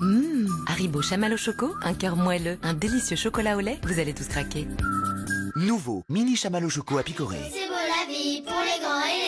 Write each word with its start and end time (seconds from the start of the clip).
Hum, 0.00 0.46
Haribo 0.68 1.02
chamal 1.02 1.32
au 1.32 1.36
choco, 1.36 1.74
un 1.82 1.92
cœur 1.92 2.14
moelleux, 2.14 2.56
un 2.62 2.72
délicieux 2.72 3.16
chocolat 3.16 3.56
au 3.56 3.60
lait, 3.60 3.80
vous 3.82 3.98
allez 3.98 4.14
tous 4.14 4.28
craquer. 4.28 4.68
Nouveau 5.56 6.04
mini 6.08 6.36
chamallow 6.36 6.68
choco 6.70 6.98
à 6.98 7.02
picorer. 7.02 7.40
C'est 7.52 7.66
beau 7.66 7.74
la 7.74 8.06
vie 8.06 8.40
pour 8.42 8.60
les 8.60 8.80
grands 8.80 9.04
et 9.06 9.27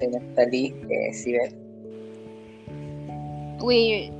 De 0.00 0.06
Nathalie 0.06 0.72
et 0.88 1.12
Sibeth. 1.12 1.54
Oui. 3.60 4.12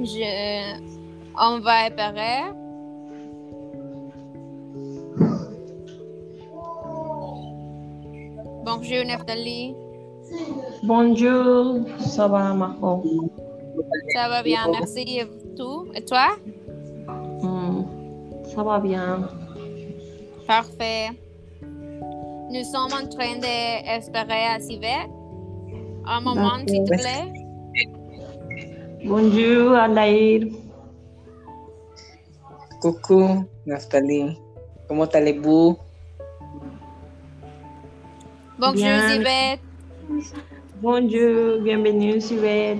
Je... 0.00 0.80
On 1.38 1.60
va 1.60 1.88
préparer. 1.90 2.50
Bonjour 8.64 9.04
Nathalie. 9.06 9.74
Bonjour, 10.82 11.86
ça 12.00 12.26
va 12.26 12.52
Marco? 12.52 13.04
Ça 14.14 14.28
va 14.28 14.42
bien, 14.42 14.66
merci. 14.72 15.20
Et 15.20 15.26
tout? 15.56 15.86
Et 15.94 16.04
toi? 16.04 16.36
Hmm, 17.40 17.84
ça 18.44 18.62
va 18.64 18.80
bien. 18.80 19.28
Parfait. 20.46 21.10
Nous 21.60 22.62
sommes 22.62 22.92
en 22.92 23.08
train 23.08 23.36
d'espérer 23.36 24.46
à 24.54 24.60
Sivette. 24.60 25.10
Un 26.06 26.20
moment, 26.20 26.58
s'il 26.66 26.84
te 26.84 26.94
plaît. 26.94 27.32
Bonjour 29.04 29.72
Alaïr. 29.72 30.46
Coucou, 32.80 33.44
Nathalie. 33.66 34.38
Comment 34.86 35.04
allez-vous? 35.04 35.76
Bonjour. 38.58 39.00
Sivette. 39.10 39.60
Bonjour, 40.80 41.62
bienvenue 41.62 42.20
Sylvette. 42.20 42.78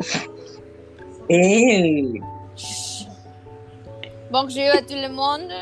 Hey, 1.30 2.20
Bonjour 4.30 4.68
à 4.74 4.82
tout 4.82 4.96
le 4.96 5.08
monde. 5.08 5.52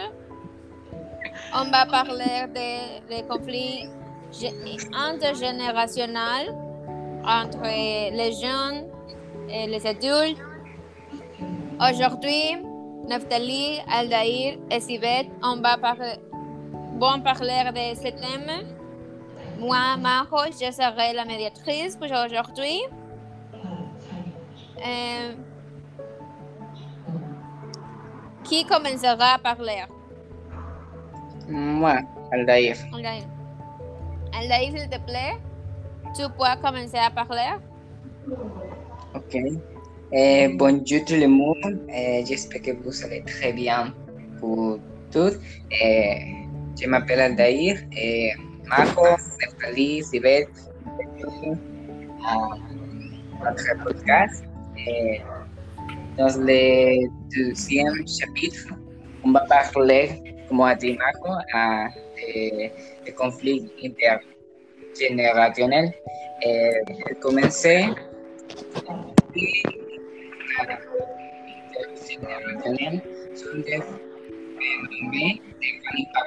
On 1.53 1.65
va 1.71 1.85
parler 1.85 2.47
des, 2.55 3.15
des 3.15 3.23
conflits 3.27 3.89
gé- 4.33 4.55
intergénérationnels 4.95 6.55
entre 7.25 7.63
les 7.65 8.33
jeunes 8.41 8.87
et 9.49 9.67
les 9.67 9.85
adultes. 9.87 10.41
Aujourd'hui, 11.81 12.57
Naftali, 13.09 13.81
Aldaïr 13.91 14.59
et 14.71 14.81
Sibeth, 14.81 15.27
on 15.43 15.57
va 15.61 15.77
parler 15.77 16.17
de 17.01 17.97
ce 17.97 18.11
thème. 18.11 18.67
Moi, 19.59 19.97
Maro, 19.99 20.45
je 20.53 20.71
serai 20.71 21.13
la 21.15 21.25
médiatrice 21.25 21.97
pour 21.97 22.07
aujourd'hui. 22.25 22.81
Euh, 24.87 25.35
qui 28.45 28.65
commencera 28.65 29.35
à 29.35 29.39
parler? 29.39 29.85
Moi, 31.51 31.99
Aldaïr. 32.33 32.77
Aldaïr. 32.95 33.25
Aldaïr, 34.39 34.79
s'il 34.79 34.89
te 34.89 34.99
plaît, 35.05 35.37
tu 36.17 36.23
peux 36.23 36.63
commencer 36.63 36.97
à 36.99 37.11
parler? 37.11 37.59
Ok. 39.15 39.37
Eh, 40.13 40.49
bonjour 40.57 41.05
tout 41.05 41.15
le 41.15 41.27
monde. 41.29 41.81
Eh, 41.93 42.25
J'espère 42.27 42.63
que 42.63 42.71
vous 42.83 43.05
allez 43.05 43.23
très 43.23 43.53
bien 43.53 43.93
pour 44.39 44.79
tous. 45.13 45.35
Eh, 45.71 46.47
je 46.81 46.89
m'appelle 46.89 47.21
Aldaïr. 47.21 47.77
Et 47.97 48.33
Marco, 48.69 49.07
Nathalie, 49.41 50.03
bienvenue 50.13 50.47
à 52.27 52.37
notre 53.45 53.85
podcast. 53.85 54.45
Eh, 54.79 55.21
dans 56.17 56.29
le 56.39 57.09
deuxième 57.35 58.07
chapitre, 58.07 58.69
on 59.25 59.33
va 59.33 59.41
parler, 59.41 60.23
comme 60.51 60.61
a 60.63 60.75
dit 60.75 60.99
Marco, 60.99 61.31
à 61.55 61.87
des, 62.17 62.73
des 63.07 63.13
conflits 63.13 63.71
intergénérationnels. 63.85 65.93
Eh, 66.43 66.73
pour 66.87 66.97
commencer, 67.21 67.85
intergénérationnels 71.79 73.01
sont 73.35 73.59
des 73.59 73.81
phénomènes 74.59 75.39
définis 75.61 76.09
par 76.13 76.27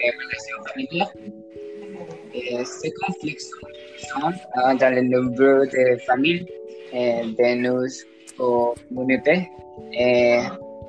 les 0.00 0.10
relations 0.18 0.60
familiales. 0.72 1.14
Et 2.34 2.64
ces 2.64 2.90
conflits 3.02 3.42
sont 3.98 4.32
euh, 4.32 4.74
dans 4.76 4.94
le 4.94 5.02
nombre 5.02 5.66
de 5.66 5.98
familles 6.06 6.46
et 6.94 7.20
de 7.38 7.48
nos 7.64 7.86
communautés. 8.38 9.42
Et 9.92 10.40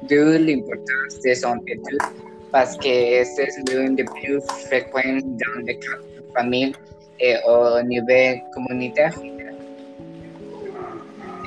de 0.07 0.37
l'importance 0.37 1.19
de 1.25 1.33
son 1.33 1.57
étude 1.67 2.28
parce 2.51 2.75
que 2.77 3.23
c'est 3.23 3.47
l'une 3.69 3.95
des 3.95 4.03
plus 4.03 4.41
fréquentes 4.67 5.23
dans 5.23 5.61
les 5.65 5.77
cas 5.77 5.97
de 5.97 6.33
famille 6.33 6.73
et 7.19 7.35
au 7.47 7.81
niveau 7.83 8.39
communautaire. 8.53 9.13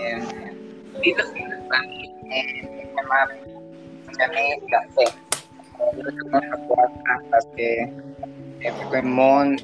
Euh, 0.03 0.21
vivre 1.03 1.21
en 1.21 1.75
famille 1.75 2.11
est 2.31 2.87
vraiment 2.95 3.29
jamais 4.19 4.61
parfait. 4.71 5.13
Euh, 5.81 5.85
Nous 5.97 6.03
devons 6.03 6.41
savoir 6.41 6.89
ça 7.07 7.15
parce 7.31 7.47
que 7.57 7.69
euh, 7.83 8.71
fréquemment 8.89 9.45
nous 9.45 9.59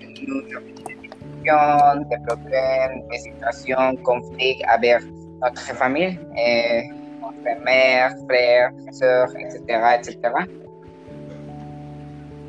avons 0.56 0.72
des 0.86 0.94
discussions, 0.94 2.04
des 2.10 2.20
problèmes, 2.26 3.08
des 3.10 3.18
situations, 3.18 3.96
conflits 4.02 4.62
avec 4.68 5.02
notre 5.40 5.74
famille, 5.76 6.18
et 6.36 6.90
notre 7.20 7.64
mère, 7.64 8.14
frère, 8.28 8.72
soeur, 8.92 9.28
etc., 9.36 9.60
etc. 9.98 10.18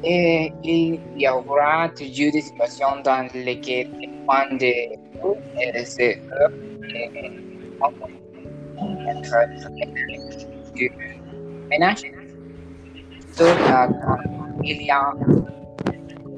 Il 0.04 1.00
y 1.18 1.28
aura 1.28 1.90
toujours 1.90 2.32
des 2.32 2.42
situations 2.42 3.02
dans 3.04 3.28
lesquelles 3.34 3.90
un 4.30 4.56
de 4.56 4.98
vous 5.22 5.36
et 5.60 5.86
ses 5.86 6.22
heures 6.32 6.52
entre 7.82 8.08
du 10.76 10.92
ménage. 11.70 12.04
Il 14.64 14.82
y 14.84 14.92
a 14.92 15.14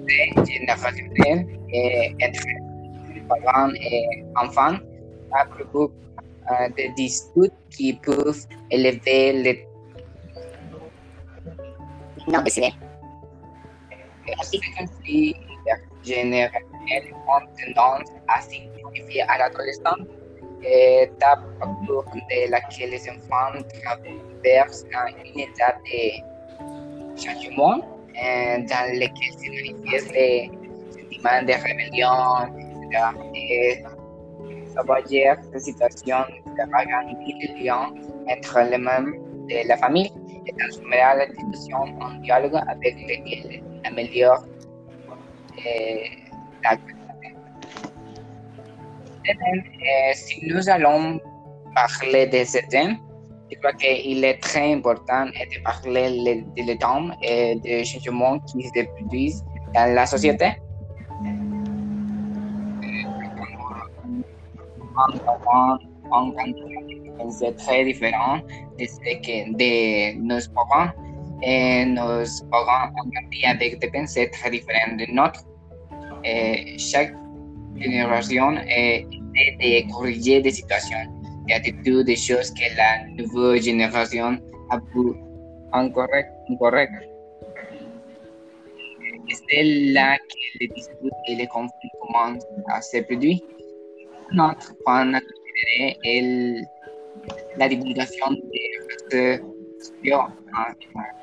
des 0.06 0.52
générationnels 0.52 1.46
entre 2.24 2.48
parents 3.28 3.74
et 3.76 4.24
enfants, 4.36 4.78
à 5.34 5.46
propos 5.46 5.92
de 6.50 6.96
disputes 6.96 7.54
qui 7.70 7.94
peuvent 7.94 8.46
élever 8.72 9.34
les 9.34 9.68
non, 12.28 12.44
c'est 12.48 12.72
conflits 14.78 15.36
intergénérationnels 15.68 17.14
ont 17.28 17.74
tendance 17.76 18.10
à 18.28 18.42
s'identifier 18.42 19.22
à 19.24 19.38
l'adolescence, 19.38 20.08
étape 20.64 21.40
au 21.62 21.86
cours 21.86 22.06
de 22.14 22.52
laquelle 22.52 22.92
les 22.92 23.10
enfants 23.10 23.60
traversent 23.84 24.86
une 25.26 25.40
étape 25.40 25.80
de 25.86 27.20
changement 27.20 27.80
euh, 28.24 28.58
dans 28.58 29.00
laquelle 29.00 29.34
se 29.38 29.50
manifestent 29.50 30.14
les 30.14 30.52
sentiments 30.92 31.44
de 31.44 31.54
rébellion, 31.54 32.56
etc. 32.58 33.04
Et 33.36 33.84
ça 34.74 34.84
va 34.84 35.02
dire 35.02 35.38
des 35.52 35.60
situations 35.60 36.26
de 36.46 36.62
agrandir 36.62 37.18
le 37.18 37.64
lien 37.64 37.94
entre 38.30 38.60
les 38.70 38.78
membres 38.78 39.18
de 39.48 39.68
la 39.68 39.78
famille 39.78 40.12
et 40.46 40.54
transformer 40.54 41.02
discussion 41.30 41.78
en 42.02 42.14
dialogue 42.22 42.60
avec 42.68 42.96
lequel 43.02 43.64
améliore 43.86 44.44
euh, 45.58 46.04
la 46.64 46.70
qualité. 46.70 47.36
Et 49.26 49.34
même, 49.36 49.64
euh, 49.66 50.12
si 50.14 50.46
nous 50.48 50.70
allons 50.70 51.20
parler 51.76 52.28
de 52.28 52.44
ce 52.44 52.58
thème, 52.70 52.98
je 53.52 53.58
crois 53.58 53.74
qu'il 53.74 54.24
est 54.24 54.42
très 54.42 54.74
important 54.74 55.26
de 55.26 55.64
parler 55.64 56.44
de 56.58 56.74
temps 56.80 57.10
et 57.22 57.56
des 57.56 57.84
changements 57.84 58.40
qui 58.40 58.64
se 58.64 58.86
produisent 58.96 59.44
dans 59.74 59.94
la 59.94 60.06
société. 60.06 60.54
C'est 67.30 67.56
très 67.58 67.86
différent 67.86 68.40
de 68.80 68.86
ce 68.86 68.98
que 69.00 69.52
de 69.54 70.18
nos 70.20 70.40
parents 70.54 70.92
nos 71.86 72.24
parents 72.50 72.90
ont 72.90 73.10
grandi 73.10 73.46
avec 73.46 73.80
des 73.80 73.90
pensées 73.90 74.30
très 74.32 74.52
différentes 74.52 74.98
de 74.98 75.12
notre. 75.12 75.42
Et 76.24 76.78
chaque 76.78 77.14
génération 77.78 78.58
essaie 78.68 79.08
de 79.86 79.92
corriger 79.92 80.42
des 80.42 80.52
situations, 80.52 80.98
des 81.48 81.54
attitudes, 81.56 82.06
des 82.06 82.16
choses 82.16 82.52
que 82.52 82.76
la 82.78 83.08
nouvelle 83.18 83.62
génération 83.62 84.38
a 84.70 84.78
vu 84.94 85.14
incorrectes. 85.74 86.32
Incorrect. 86.50 86.92
C'est 89.50 89.64
là 89.94 90.18
que 90.18 90.60
les 90.60 90.68
disputes 90.68 91.14
et 91.30 91.36
les 91.36 91.48
conflits 91.48 91.92
commencent 92.02 92.46
à 92.68 92.82
se 92.82 92.98
produire. 93.02 93.40
Notre 94.34 94.76
point 94.84 95.14
est 95.80 95.98
el, 96.04 96.68
la 97.58 97.68
divulgación 97.68 98.36
de 98.36 98.60
este 98.90 99.44
estudio 99.80 100.34
como 100.52 100.68
eh, 100.68 100.76
eh, 100.80 101.21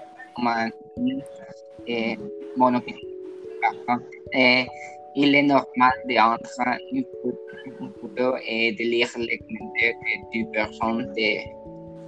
il 5.17 5.35
est 5.35 5.43
normal 5.43 5.93
d'entrer 6.09 6.79
une 6.93 7.05
photo 8.01 8.37
et 8.47 8.73
de 8.73 8.85
lire 8.85 9.09
les 9.19 9.39
commentaires 9.39 9.95
de 10.33 10.45
deux 10.45 10.51
personnes 10.53 11.13
de 11.17 11.31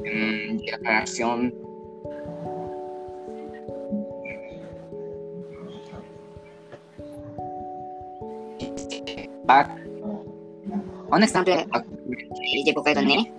um, 0.07 0.59
génération 0.65 1.51
Un 11.13 11.23
exemple 11.23 11.51
que 11.51 11.79
je 12.67 12.73
pourrais 12.73 12.95
donner 12.95 13.33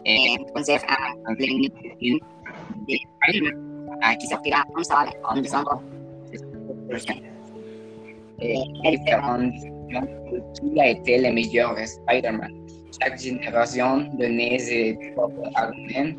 concerne 0.54 0.84
un 1.26 1.36
plénitud 1.36 2.20
qui 4.20 4.28
sortira 4.28 4.64
en 4.78 4.84
salle 4.84 5.10
en 5.24 5.42
décembre 5.42 5.82
prochain. 6.90 7.16
Qui 8.40 8.58
a 10.80 10.90
été 10.90 11.22
le 11.22 11.32
meilleur 11.34 11.78
Spider-Man? 11.78 12.52
Chaque 13.02 13.20
génération 13.20 14.08
donnait 14.20 14.60
ses 14.60 14.98
propres 15.16 15.50
arguments 15.56 16.16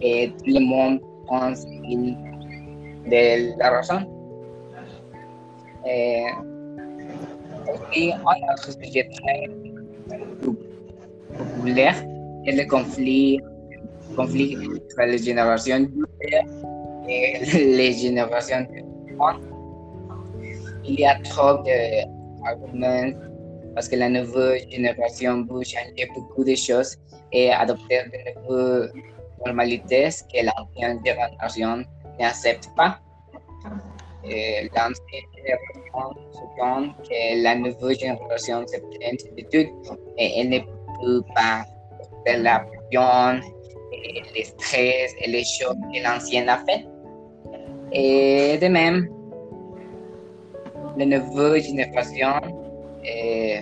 et 0.00 0.32
tout 0.38 0.54
le 0.54 0.60
monde 0.60 1.00
pense 1.28 1.64
qu'il 1.64 2.16
de 3.06 3.58
la 3.58 3.70
raison. 3.70 4.00
Et 5.86 6.26
aussi, 7.72 8.12
un 8.12 8.52
autre 8.52 8.70
sujet 8.82 9.08
très 9.08 9.48
populaire 11.36 11.96
est 12.46 12.56
le 12.56 12.64
conflit, 12.68 13.40
conflit 14.16 14.56
entre 14.56 15.02
les 15.06 15.18
générations 15.18 15.88
et 16.22 16.40
les 17.54 17.92
générations 17.92 18.66
Il 20.84 21.00
y 21.00 21.04
a 21.04 21.18
trop 21.20 21.62
d'arguments 21.64 23.12
parce 23.74 23.88
que 23.88 23.96
la 23.96 24.08
nouvelle 24.08 24.68
génération 24.70 25.44
veut 25.44 25.64
changer 25.64 26.08
beaucoup 26.14 26.44
de 26.44 26.54
choses 26.54 26.96
et 27.32 27.50
adopter 27.50 28.02
de 28.12 28.40
nouvelles 28.40 28.92
normalités 29.44 30.08
que 30.32 30.44
l'ancienne 30.46 31.00
génération 31.04 31.84
n'accepte 32.18 32.68
pas. 32.76 32.98
L'ancienne 34.22 35.26
génération 35.34 36.06
supprime 36.32 36.94
que 37.08 37.42
la 37.42 37.54
nouvelle 37.56 37.98
génération 37.98 38.66
se 38.66 38.78
prenne 38.78 39.16
de 39.36 39.42
tout 39.50 39.68
et 40.18 40.40
elle 40.40 40.50
ne 40.50 40.58
peut 40.58 41.22
pas 41.34 41.64
de 42.26 42.42
la 42.42 42.60
pression, 42.60 43.40
le 44.36 44.44
stress 44.44 45.14
et 45.20 45.28
les 45.28 45.44
choses 45.44 45.76
que 45.92 46.02
l'ancienne 46.02 46.48
a 46.48 46.58
fait. 46.64 46.84
Et 47.92 48.58
de 48.60 48.68
même, 48.68 49.08
la 50.96 51.06
nouvelle 51.06 51.62
génération 51.62 52.40
euh, 53.04 53.60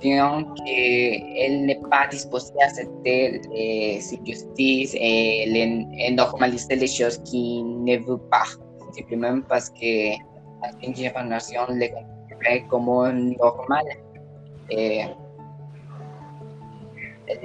qu'elle 0.00 1.66
n'est 1.66 1.80
pas 1.90 2.06
disposée 2.10 2.52
à 2.60 2.66
accepter 2.66 3.40
les 3.52 4.00
injustices 4.12 4.94
et, 4.94 5.46
les, 5.48 5.86
et 5.98 6.12
normaliser 6.12 6.76
les 6.76 6.86
choses 6.86 7.18
qui 7.24 7.62
ne 7.62 7.96
veut 7.98 8.18
pas, 8.30 8.44
simplement 8.92 9.40
parce 9.48 9.70
que 9.70 10.16
l'ancienne 10.62 10.94
génération 10.94 11.62
les 11.70 11.90
considère 11.90 12.68
comme 12.68 13.36
normal. 13.40 13.84
Et, 14.70 15.04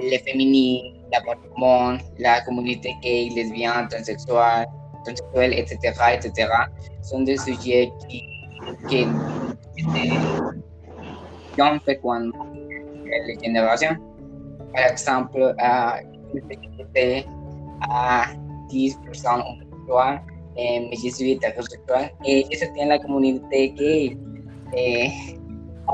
les 0.00 0.18
féministes, 0.18 0.96
l'avortement, 1.12 1.96
la 2.18 2.40
communauté 2.40 2.92
gay, 3.02 3.28
lesbienne, 3.34 3.86
transsexuelle, 3.88 4.66
transsexuelle, 5.06 5.52
etc., 5.54 5.78
etc., 6.14 6.48
sont 7.02 7.22
des 7.22 7.36
sujets 7.36 7.90
qui, 8.08 8.22
qui, 8.88 9.06
qui 11.54 11.62
ont 11.62 11.80
fait 11.80 11.98
quand 12.02 12.30
les 13.06 13.38
générations. 13.42 13.96
Par 14.74 14.86
exemple, 14.90 15.54
à 15.58 16.00
à 17.88 18.26
10% 18.70 18.96
homosexual, 19.26 20.20
eh, 20.56 20.90
je 20.92 21.08
suis 21.10 21.32
hétérosexuel 21.32 22.10
et 22.24 22.46
je 22.50 22.58
soutiens 22.58 22.86
la 22.86 22.98
communauté 22.98 23.70
gay. 23.70 24.16
Et 24.76 25.10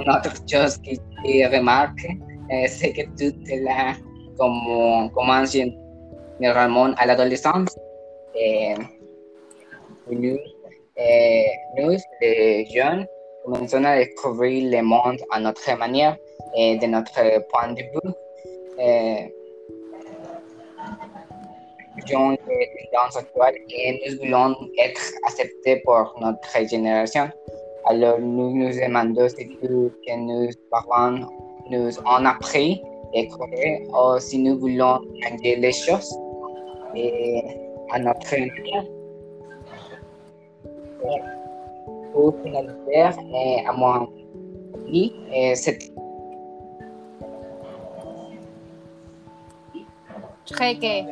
une 0.01 0.11
autre 0.11 0.33
chose 0.49 0.79
que 0.79 0.93
je 1.25 1.57
remarque, 1.57 2.07
eh, 2.51 2.69
c'est 2.69 2.93
que 2.93 3.03
tout 3.19 3.37
cela 3.47 3.95
como, 4.39 5.09
commence 5.11 5.53
généralement 5.53 6.95
à 6.97 7.07
l'adolescence. 7.07 7.77
Eh, 8.35 8.75
nous, 10.11 10.39
eh, 10.97 11.47
les 12.21 12.67
jeunes, 12.67 13.07
commençons 13.45 13.85
à 13.85 13.99
découvrir 13.99 14.71
le 14.71 14.83
monde 14.83 15.21
à 15.31 15.41
notre 15.41 15.77
manière 15.77 16.17
et 16.57 16.77
de 16.79 16.87
notre 16.87 17.47
point 17.49 17.73
de 17.73 17.83
vue. 17.83 18.13
Eh, 18.79 19.33
nous 21.97 22.37
tendances 22.93 23.17
actuelles 23.17 23.59
et 23.69 24.01
nous 24.11 24.19
voulons 24.19 24.57
être 24.79 25.01
acceptés 25.27 25.83
par 25.85 26.15
notre 26.21 26.69
génération. 26.69 27.29
Alors 27.87 28.19
nous 28.19 28.55
nous 28.57 28.73
demandons 28.73 29.29
si 29.29 29.49
que 29.49 30.17
nous 30.17 30.51
parlons 30.71 31.27
nous 31.71 31.99
ont 32.01 32.25
appris 32.25 32.83
et 33.15 33.29
correct, 33.29 33.89
ou 33.93 34.19
si 34.19 34.39
nous 34.39 34.59
voulons 34.59 35.01
changer 35.23 35.57
les 35.57 35.73
choses 35.73 36.11
et 36.95 37.43
à 37.93 37.99
notre 37.99 38.35
manière. 38.37 39.02
Pour 42.13 42.35
finaliser, 42.43 43.03
à 43.67 43.73
mon 43.73 44.09
avis, 44.87 45.13
c'est 45.55 45.93
Très 50.47 50.75
gay. 50.75 51.07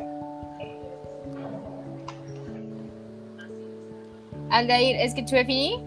Aldaïr, 4.51 4.99
est-ce 4.99 5.15
que 5.15 5.21
tu 5.21 5.35
as 5.35 5.45
fini? 5.45 5.79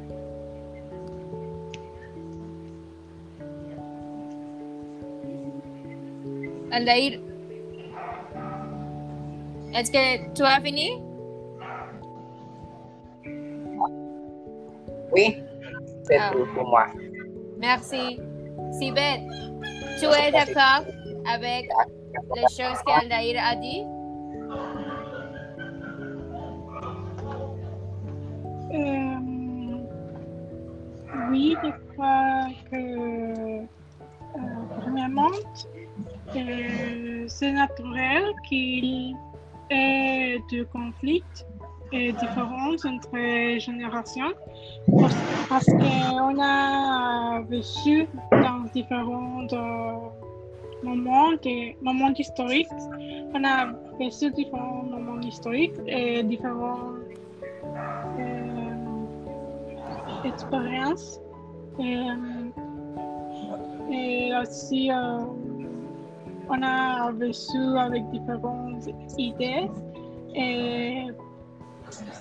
Aldaïr, 6.72 7.20
est-ce 9.74 9.92
que 9.92 10.34
tu 10.34 10.42
as 10.42 10.60
fini? 10.60 11.03
Oui, 15.14 15.42
c'est 16.04 16.18
Ah. 16.18 16.30
tout 16.32 16.46
pour 16.54 16.66
moi. 16.68 16.86
Merci. 17.58 18.18
Sibeth, 18.72 19.20
tu 20.00 20.06
es 20.06 20.32
d'accord 20.32 20.84
avec 21.32 21.68
les 22.34 22.42
choses 22.50 22.78
qu'Aldaïr 22.86 23.40
a 23.42 23.54
dit? 23.56 23.84
Euh, 28.72 29.18
oui, 31.30 31.56
je 31.62 31.70
crois 31.92 32.48
que, 32.70 32.76
euh, 32.76 33.66
premièrement, 34.80 35.30
euh, 36.36 37.24
c'est 37.28 37.52
naturel 37.52 38.22
qu'il 38.48 38.84
y 38.84 39.16
ait 39.70 40.40
du 40.50 40.66
conflit 40.66 41.22
et 41.94 42.12
différences 42.12 42.84
entre 42.84 43.58
générations 43.58 44.32
parce, 45.48 45.66
qu'on 45.66 46.40
a 46.40 47.40
vécu 47.48 48.08
dans 48.32 48.64
différentes 48.72 49.52
euh, 49.52 49.92
moments, 50.82 51.30
moments 51.80 52.12
historiques. 52.18 52.68
On 53.34 53.44
a 53.44 53.72
reçu 54.00 54.30
différents 54.32 54.82
moments 54.82 55.20
historiques 55.20 55.78
et 55.86 56.22
différentes 56.24 56.96
euh, 58.18 58.74
expériences. 60.24 61.20
Et, 61.78 62.06
et 63.92 64.32
aussi, 64.40 64.90
euh, 64.90 65.20
on 66.48 66.62
a 66.62 67.10
reçu 67.10 67.78
avec 67.78 68.08
différentes 68.10 68.86
idées 69.18 69.70
et 70.34 71.06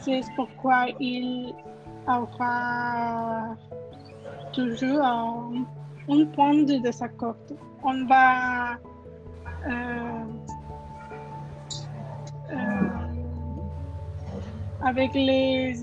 c'est 0.01 0.21
pourquoi 0.35 0.85
il 0.99 1.53
aura 2.07 3.55
toujours 4.53 5.01
un, 5.01 5.65
un 6.09 6.25
point 6.25 6.53
de 6.55 6.81
désaccord. 6.81 7.35
On 7.83 8.05
va 8.05 8.77
euh, 9.67 10.23
euh, 12.51 12.89
avec 14.83 15.13
les 15.13 15.75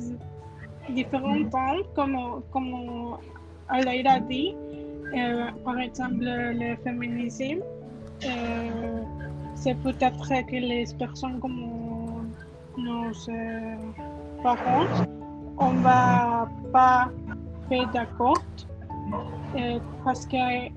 différents 0.90 1.44
temps, 1.50 1.82
comme, 1.94 2.42
comme 2.50 3.16
a 4.06 4.20
dit, 4.20 4.54
euh, 5.16 5.50
par 5.64 5.78
exemple 5.78 6.18
le 6.20 6.76
féminisme, 6.76 7.62
euh, 8.25 9.02
c'est 9.54 9.75
peut-être 9.82 10.28
que 10.28 10.56
les 10.56 10.85
personnes 10.99 11.40
comme 11.40 11.79
nos 12.77 13.29
euh, 13.29 13.77
parents, 14.43 14.87
on 15.59 15.73
va 15.83 16.49
pas 16.73 17.11
être 17.71 17.93
d'accord 17.93 18.43
euh, 19.57 19.79
parce 20.05 20.27
qu'ils 20.27 20.73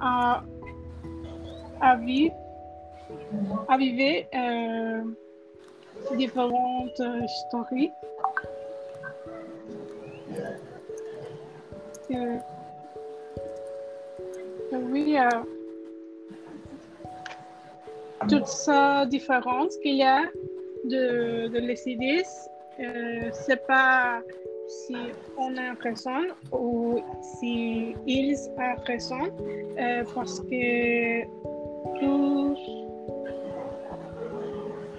a, 0.00 0.42
a, 1.80 1.96
vivre 1.96 2.34
euh, 4.34 5.02
différentes 6.16 7.02
histoires. 7.24 7.66
Euh, 12.10 12.38
oui, 14.72 15.16
euh, 15.18 15.28
toutes 18.28 18.46
ces 18.46 19.06
différences 19.08 19.76
qu'il 19.82 19.96
y 19.96 20.02
a 20.02 20.22
de, 20.84 21.58
les 21.58 21.88
idées, 21.88 22.22
euh, 22.80 23.30
c'est 23.32 23.66
pas 23.66 24.20
si 24.68 24.96
on 25.36 25.56
a 25.56 25.74
raison 25.80 26.28
ou 26.52 27.00
si 27.20 27.94
ils 28.06 28.36
ont 28.58 28.82
raison, 28.86 29.24
euh, 29.78 30.04
parce 30.14 30.40
que 30.40 31.22
tous, 32.00 32.58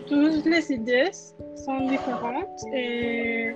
toutes 0.07 0.45
les 0.45 0.71
idées 0.71 1.11
sont 1.55 1.87
différentes 1.87 2.61
et 2.73 3.55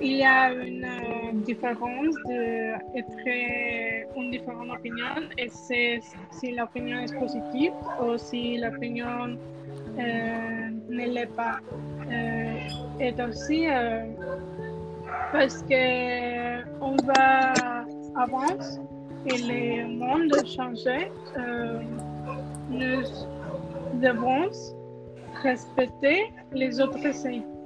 il 0.00 0.12
y 0.18 0.24
a 0.24 0.52
une 0.52 0.84
euh, 0.84 1.32
différence 1.44 2.14
de 2.28 2.74
être 2.98 4.16
une 4.16 4.30
différente 4.30 4.68
opinion 4.70 5.28
et 5.38 5.48
c'est 5.48 6.00
si 6.32 6.52
l'opinion 6.52 6.98
est 6.98 7.18
positive 7.18 7.72
ou 8.02 8.18
si 8.18 8.58
l'opinion 8.58 9.38
euh, 9.98 10.65
ne 10.96 11.06
l'est 11.14 11.34
pas. 11.34 11.58
Euh, 12.10 13.00
et 13.00 13.14
aussi 13.22 13.68
euh, 13.68 14.06
parce 15.32 15.62
que 15.62 16.64
on 16.80 16.96
va 16.96 17.52
avancer 18.16 18.80
et 19.28 19.38
le 19.38 19.88
monde 19.88 20.32
changer, 20.46 21.10
euh, 21.36 21.80
nous 22.70 23.02
devons 24.00 24.50
respecter 25.42 26.32
les 26.52 26.80
autres 26.80 26.98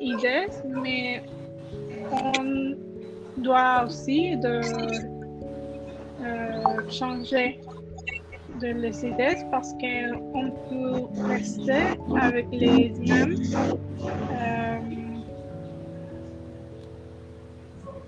idées, 0.00 0.46
mais 0.64 1.22
on 2.10 2.76
doit 3.36 3.84
aussi 3.84 4.36
de 4.38 4.60
euh, 6.22 6.90
changer 6.90 7.60
de 8.60 8.68
les 8.68 9.04
idées 9.04 9.36
parce 9.50 9.72
qu'on 9.72 10.50
peut 10.68 11.22
rester 11.26 11.82
avec 12.20 12.46
les 12.52 12.90
mêmes 12.98 13.36
euh, 14.32 14.78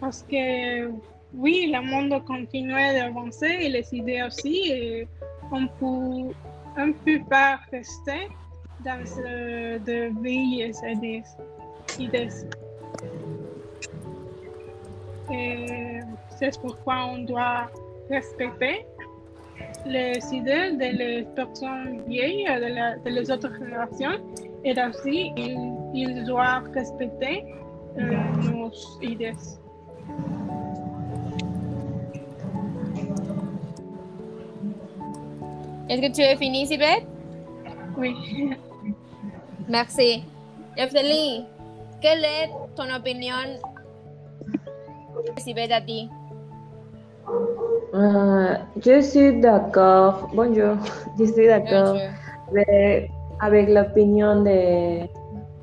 parce 0.00 0.22
que 0.22 0.90
oui, 1.34 1.72
le 1.74 1.80
monde 1.80 2.22
continue 2.24 2.72
d'avancer 2.72 3.56
et 3.60 3.68
les 3.68 3.86
idées 3.94 4.22
aussi 4.26 4.70
et 4.70 5.08
on 5.50 5.66
peut 5.66 6.34
on 6.78 6.92
peut 7.04 7.20
pas 7.28 7.60
rester 7.70 8.28
dans 8.84 9.04
ce 9.06 9.78
de 9.78 10.20
vieilles 10.22 10.72
idées. 10.88 11.22
idées. 11.98 12.28
Et 15.32 16.00
c'est 16.38 16.60
pourquoi 16.60 17.06
on 17.06 17.18
doit 17.18 17.70
respecter 18.10 18.84
les 19.86 20.18
idées 20.32 20.72
des 20.76 21.26
personnes 21.34 22.02
vieilles, 22.06 22.44
de, 22.44 22.74
la, 22.74 22.96
de 22.96 23.10
les 23.10 23.30
autres 23.30 23.52
générations, 23.58 24.18
et 24.64 24.72
aussi 24.80 25.32
ils, 25.36 25.72
ils 25.94 26.24
doivent 26.24 26.70
respecter 26.72 27.44
euh, 27.98 28.16
nos 28.52 28.70
idées. 29.02 29.32
Est-ce 35.88 36.00
que 36.00 36.12
tu 36.14 36.22
as 36.22 36.36
fini, 36.36 36.66
Sibeth? 36.66 37.04
Oui. 37.98 38.14
Merci. 39.68 40.24
Efteli, 40.76 41.44
quelle 42.00 42.24
est 42.24 42.48
ton 42.74 42.88
opinion, 42.94 43.60
Sibeth, 45.36 45.72
a 45.72 45.80
ti? 45.80 46.08
Euh, 47.94 48.54
je 48.80 49.02
suis 49.02 49.38
d'accord. 49.40 50.30
Bonjour. 50.34 50.76
Je 51.18 51.24
suis 51.24 51.46
d'accord 51.46 51.98
avec, 52.48 53.10
avec 53.40 53.68
l'opinion 53.68 54.42
de 54.42 55.04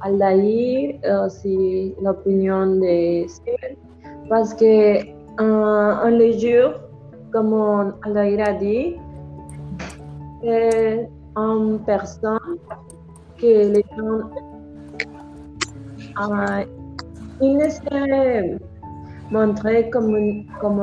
Aldair 0.01 1.25
aussi 1.25 1.95
l'opinion 2.00 2.67
de 2.67 3.27
Steven. 3.27 3.75
Parce 4.29 4.53
que 4.53 5.00
euh, 5.41 6.05
en 6.05 6.09
les 6.09 6.38
jours, 6.38 6.74
comme 7.31 7.95
Aldair 8.03 8.48
a 8.48 8.53
dit, 8.53 8.95
c'est 10.43 11.09
une 11.36 11.79
personne 11.83 12.59
que 13.41 13.74
les 13.74 13.86
gens 13.98 14.29
euh, 16.21 16.63
ils 17.41 17.57
ne 17.57 17.69
se 17.69 18.57
montrer 19.31 19.89
comme 19.89 20.45
comme 20.59 20.81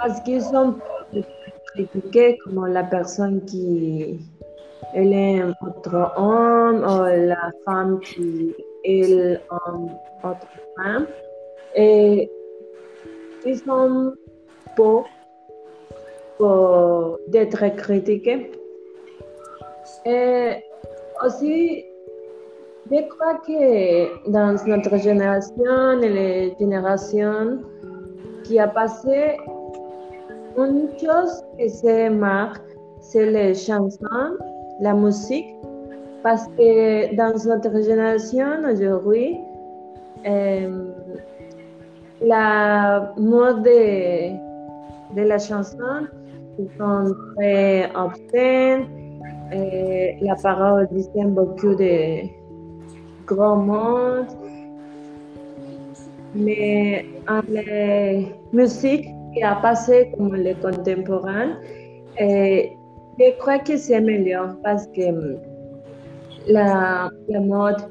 parce 0.00 0.20
qu'ils 0.20 0.42
sont 0.42 0.74
critiqués 1.74 2.38
comme 2.38 2.66
la 2.66 2.84
personne 2.84 3.44
qui 3.44 4.18
elle 4.94 5.12
est 5.12 5.40
un 5.40 5.54
autre 5.66 6.12
homme 6.16 6.78
ou 6.78 7.28
la 7.28 7.50
femme 7.64 8.00
qui 8.00 8.54
est 8.82 9.38
une 9.50 9.90
autre 10.24 10.48
femme 10.76 11.06
et 11.76 12.30
ils 13.46 13.58
sont 13.58 14.14
pour, 14.74 15.06
pour 16.38 17.18
d'être 17.28 17.76
critiqués. 17.76 18.50
Et 20.06 20.64
aussi 21.24 21.84
je 22.90 23.08
crois 23.08 23.34
que 23.46 24.30
dans 24.30 24.56
notre 24.66 24.96
génération 24.96 26.00
et 26.02 26.08
les 26.08 26.54
générations 26.58 27.62
qui 28.42 28.58
a 28.58 28.66
passé, 28.66 29.36
une 30.56 30.88
chose 30.98 31.44
qui 31.58 31.70
se 31.70 32.08
marque, 32.08 32.62
c'est 33.00 33.30
les 33.30 33.54
chansons, 33.54 34.36
la 34.80 34.94
musique, 34.94 35.54
parce 36.22 36.46
que 36.48 37.14
dans 37.16 37.32
notre 37.48 37.82
génération 37.82 38.64
aujourd'hui, 38.70 39.38
euh, 40.26 40.86
la 42.20 43.12
mode 43.16 43.62
de, 43.62 45.22
la 45.22 45.38
chanson 45.38 46.06
sont 46.78 47.14
très 47.36 47.90
obscènes, 47.94 48.86
et 49.52 50.16
la 50.20 50.36
parole 50.36 50.88
dit 50.92 51.08
beaucoup 51.24 51.74
de 51.74 52.28
grand 53.26 53.56
monde, 53.56 54.26
mais 56.34 57.06
en 57.28 57.40
musique 58.52 59.08
qui 59.32 59.42
a 59.42 59.56
passé 59.56 60.12
comme 60.16 60.34
les 60.34 60.54
contemporains, 60.54 61.56
et 62.18 62.72
je 63.18 63.38
crois 63.38 63.58
que 63.58 63.76
c'est 63.76 64.00
meilleur 64.00 64.56
parce 64.62 64.86
que 64.88 65.38
la, 66.48 67.10
la 67.28 67.40
mode 67.40 67.82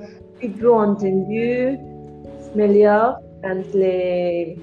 est 0.41 0.50
plus 0.50 0.69
entendue, 0.69 1.77
meilleur 2.55 3.19
dans 3.43 3.63
les 3.74 4.58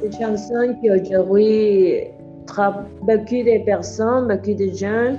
des 0.00 0.12
chansons 0.12 0.76
qu'aujourd'hui 0.80 2.04
beaucoup 3.02 3.42
de 3.42 3.64
personnes, 3.64 4.28
beaucoup 4.28 4.54
de 4.54 4.68
jeunes, 4.74 5.18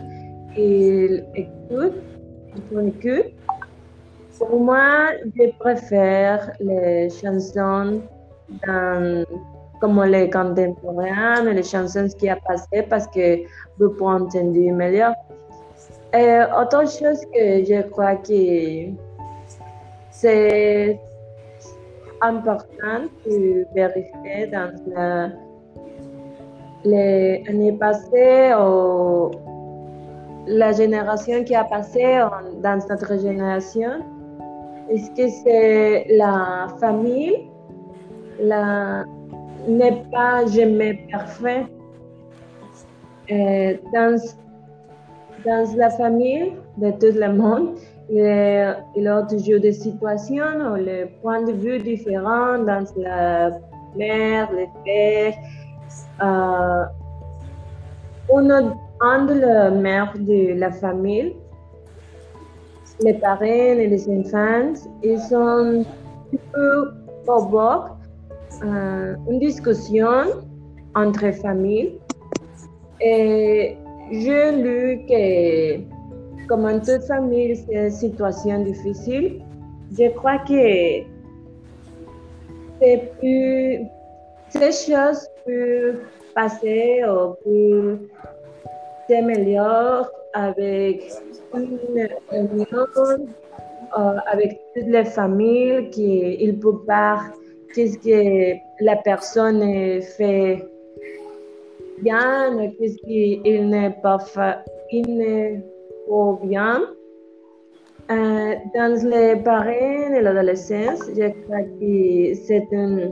ils 0.58 1.24
écoutent, 1.36 2.01
ils 2.55 2.88
écoutent. 2.88 3.34
Pour 4.38 4.60
moi, 4.62 5.10
je 5.36 5.50
préfère 5.60 6.51
les 6.60 7.10
chansons 7.10 8.01
dans, 8.65 9.25
comme 9.79 10.03
les 10.05 10.29
contemporains, 10.29 11.43
les 11.43 11.63
chansons 11.63 12.07
qui 12.17 12.29
a 12.29 12.36
passé 12.36 12.83
parce 12.89 13.07
que 13.07 13.39
vous 13.79 13.89
pouvez 13.91 14.13
entendre 14.13 14.71
meilleur. 14.74 15.13
Et 16.13 16.39
autre 16.59 16.81
chose 16.89 17.21
que 17.33 17.63
je 17.65 17.81
crois 17.89 18.15
que 18.15 18.91
c'est 20.12 21.00
important 22.21 23.07
de 23.25 23.65
vérifier 23.74 24.48
dans 24.48 25.31
les 26.83 27.43
années 27.48 27.74
passées 27.74 28.53
ou 28.59 29.31
la 30.48 30.71
génération 30.71 31.43
qui 31.43 31.55
a 31.55 31.63
passé 31.63 32.21
dans 32.63 32.79
notre 32.89 33.19
génération, 33.19 34.03
est-ce 34.89 35.12
que 35.12 35.29
c'est 35.43 36.05
la 36.09 36.67
famille 36.79 37.50
la, 38.41 39.05
n'est 39.68 40.04
pas 40.12 40.46
jamais 40.48 41.08
parfait. 41.12 41.66
dans, 43.30 44.20
dans 45.46 45.78
la 45.78 45.89
famille 45.92 46.54
de 46.78 46.92
tout 46.92 47.18
le 47.18 47.34
monde, 47.34 47.78
il 48.12 49.04
y 49.04 49.08
a 49.08 49.22
toujours 49.24 49.60
des 49.60 49.74
situations 49.74 50.74
ou 50.74 50.78
des 50.78 51.06
points 51.22 51.44
de 51.44 51.51
vue 51.51 51.80
différents 51.80 52.58
dans 52.58 52.84
la 52.98 53.51
mère, 53.96 54.50
les 54.51 54.70
pères. 54.84 55.38
Euh, 56.22 56.86
a 58.32 58.62
un 59.01 59.25
de 59.25 59.34
la 59.34 59.70
mère 59.72 60.13
de 60.18 60.54
la 60.60 60.72
famille, 60.72 61.36
les 63.01 63.13
parents 63.13 63.44
et 63.44 63.88
les 63.88 64.10
enfants, 64.10 64.74
ils 65.04 65.20
sont 65.20 65.84
un 66.34 66.38
peu 66.51 66.92
provoquent 67.25 67.99
euh, 68.63 69.16
une 69.30 69.39
discussion 69.39 70.44
entre 70.96 71.32
familles. 71.32 72.00
Et 73.01 73.78
j'ai 74.12 74.51
lu 74.51 75.06
que, 75.08 76.48
comme 76.48 76.66
en 76.66 76.80
toute 76.80 77.04
famille, 77.04 77.56
c'est 77.56 77.74
une 77.74 77.92
situation 77.92 78.63
difficile. 78.63 79.42
Je 79.98 80.10
crois 80.10 80.39
que 80.39 81.06
c'est 82.82 83.12
plus, 83.20 83.80
ces 84.50 84.92
choses 84.92 85.28
peuvent 85.46 86.00
passer 86.36 87.01
ou 87.06 87.36
peuvent 87.44 88.00
s'améliorer 89.08 90.06
avec 90.34 91.04
une 91.54 92.08
euh, 93.98 94.18
avec 94.32 94.60
toutes 94.75 94.86
les 94.86 95.06
familles 95.06 95.89
qui 95.89 96.36
ils 96.39 96.60
peuvent 96.60 96.86
qu'est-ce 97.74 97.98
que 97.98 98.58
la 98.84 98.96
personne 98.98 100.02
fait 100.02 100.64
bien, 102.02 102.72
qu'est-ce 102.78 102.98
qu'il 102.98 103.70
n'est 103.70 103.96
pas 104.02 104.20
fait, 104.20 104.58
il 104.92 105.18
n'est 105.18 105.62
pas 106.08 106.40
bien. 106.44 106.82
Euh, 108.12 108.56
dans 108.74 109.10
les 109.10 109.36
parents 109.36 110.14
et 110.16 110.22
l'adolescence, 110.22 111.02
je 111.16 111.30
crois 111.44 111.62
que 111.62 112.34
c'est 112.34 112.68
un 112.74 113.12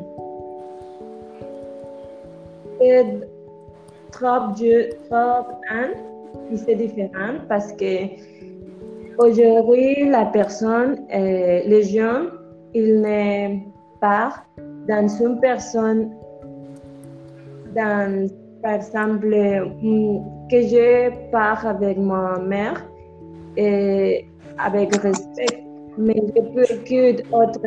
trop, 4.12 4.54
trop 5.10 5.46
un 5.70 5.90
qui 6.50 6.58
c'est 6.58 6.76
différent 6.76 7.36
parce 7.48 7.74
que 7.74 8.08
aujourd'hui 9.20 10.10
la 10.10 10.26
personne, 10.26 11.06
les 11.12 11.84
jeunes, 11.84 12.32
ils 12.74 13.02
ne 13.02 13.77
part 14.00 14.46
dans 14.88 15.08
une 15.08 15.40
personne, 15.40 16.12
dans, 17.76 18.30
par 18.62 18.74
exemple, 18.76 19.30
que 20.50 20.62
je 20.62 21.32
pars 21.32 21.66
avec 21.66 21.98
ma 21.98 22.40
mère 22.40 22.86
et 23.56 24.26
avec 24.58 24.96
respect. 24.96 25.64
Mais 25.98 26.22
je 26.36 26.42
peux 26.42 26.64
écouter 26.64 27.24
autre, 27.32 27.60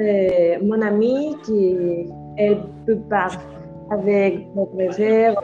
mon 0.65 0.81
ami 0.81 1.37
qui 1.45 2.07
elle 2.37 2.63
peut 2.87 2.97
parler 3.09 3.37
avec 3.91 4.47
votre 4.55 4.93
frère, 4.93 5.35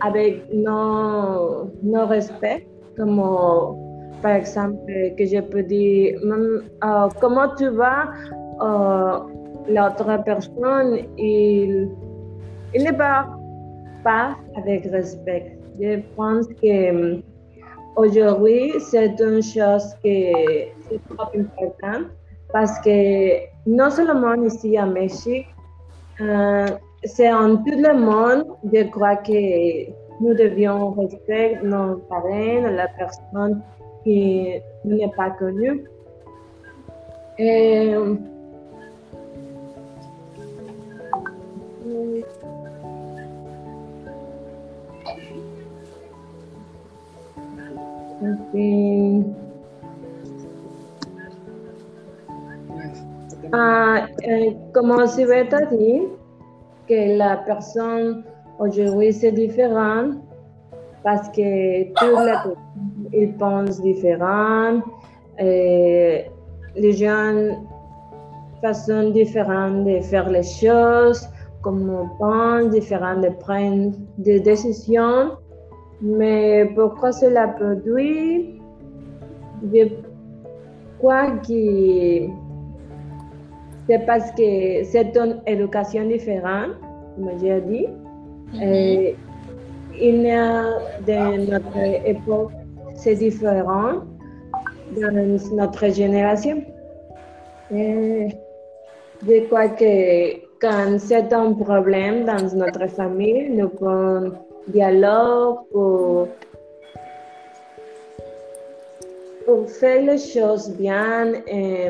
avec 0.00 0.42
nos, 0.52 1.70
nos 1.82 2.06
respects, 2.06 2.66
comme 2.96 3.18
par 4.22 4.32
exemple, 4.32 4.78
que 5.18 5.26
je 5.26 5.40
peux 5.40 5.62
dire, 5.62 6.18
euh, 6.24 7.08
comment 7.20 7.54
tu 7.56 7.68
vas, 7.68 8.08
euh, 8.60 9.18
l'autre 9.68 10.22
personne, 10.24 10.98
il, 11.18 11.88
il 12.74 12.84
ne 12.84 12.92
parle 12.92 13.26
pas 14.04 14.36
avec 14.56 14.84
respect. 14.86 15.58
Je 15.80 16.00
pense 16.16 16.46
que 16.62 17.20
aujourd'hui, 17.96 18.72
c'est 18.78 19.18
une 19.20 19.42
chose 19.42 19.94
qui 20.02 20.24
est 20.30 20.72
trop 21.08 21.28
importante 21.38 22.06
parce 22.52 22.78
que 22.80 23.40
non 23.66 23.90
seulement 23.90 24.34
ici 24.34 24.76
à 24.76 24.86
Mexique, 24.86 25.46
euh, 26.20 26.66
c'est 27.04 27.32
en 27.32 27.56
tout 27.56 27.78
le 27.88 27.94
monde, 27.98 28.44
je 28.72 28.84
crois 28.84 29.16
que 29.16 29.90
nous 30.20 30.34
devions 30.34 30.90
respecter 30.92 31.58
nos 31.64 31.96
parents, 32.08 32.70
la 32.70 32.86
personne 32.88 33.62
qui 34.04 34.60
n'est 34.84 35.12
pas 35.16 35.30
connu. 35.30 35.84
Et, 37.38 37.94
Ah, 53.54 54.06
eh, 54.22 54.56
como 54.72 55.06
si 55.06 55.24
a 55.24 55.44
dit 55.44 56.08
que 56.88 57.18
la 57.18 57.36
personne 57.38 58.24
aujourd'hui 58.58 59.12
c'est 59.12 59.32
différent? 59.32 60.12
Parce 61.02 61.28
que 61.30 61.92
tout 61.92 62.16
le 62.16 62.54
ils 63.12 63.34
pensent 63.36 63.80
différent. 63.80 64.80
Et 65.38 66.24
les 66.76 66.92
jeunes 66.92 67.56
façon 68.62 69.10
différente 69.10 69.84
de 69.84 70.00
faire 70.00 70.28
les 70.30 70.44
choses, 70.44 71.28
comme 71.62 71.90
on 71.90 72.08
pense, 72.18 72.70
différent 72.70 73.20
de 73.20 73.28
prendre 73.40 73.92
des 74.18 74.40
décisions. 74.40 75.32
Mais 76.00 76.70
pourquoi 76.74 77.12
cela 77.12 77.48
produit? 77.48 78.60
Je 79.72 79.88
crois 80.98 81.30
que 81.46 82.28
c'est 83.88 84.06
parce 84.06 84.30
que 84.32 84.84
c'est 84.84 85.16
une 85.16 85.40
éducation 85.46 86.06
différente, 86.06 86.72
comme 87.16 87.30
j'ai 87.40 87.60
dit. 87.62 87.88
Et 88.60 89.16
il 90.00 90.22
y 90.22 90.30
a 90.30 90.64
de 91.06 91.50
notre 91.50 92.06
époque 92.06 92.52
c'est 93.02 93.16
différent 93.16 94.02
dans 95.00 95.12
notre 95.56 95.88
génération. 95.88 96.62
Et 97.74 98.28
je 99.26 99.46
crois 99.46 99.68
que 99.68 100.34
quand 100.60 100.98
c'est 100.98 101.32
un 101.32 101.52
problème 101.52 102.24
dans 102.24 102.54
notre 102.54 102.86
famille, 102.88 103.50
nous 103.50 103.68
pouvons 103.70 104.32
dialoguer 104.68 105.58
pour, 105.72 106.28
pour 109.46 109.68
faire 109.70 110.02
les 110.02 110.18
choses 110.18 110.70
bien 110.70 111.32
et, 111.48 111.88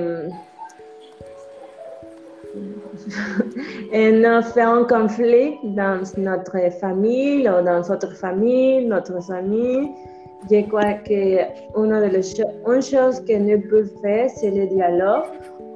et 3.93 4.23
faire 4.55 4.71
un 4.71 4.85
conflit 4.85 5.59
dans 5.65 6.01
notre 6.17 6.71
famille 6.81 7.47
ou 7.49 7.63
dans 7.63 7.83
notre 7.87 8.15
famille, 8.17 8.87
notre 8.87 9.23
famille. 9.23 9.91
Je 10.51 10.67
crois 10.69 10.95
qu'une 11.05 11.91
de 11.91 12.09
les 12.09 12.41
une 12.67 12.83
chose 12.83 13.21
que 13.21 13.37
nous 13.39 13.61
pouvons 13.69 14.01
faire, 14.03 14.29
c'est 14.31 14.51
le 14.51 14.67
dialogue. 14.67 15.25